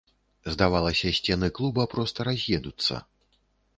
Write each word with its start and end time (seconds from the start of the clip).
Здавалася, 0.53 1.11
сцены 1.19 1.49
клуба 1.59 1.87
проста 1.93 2.27
раз'едуцца. 2.31 2.95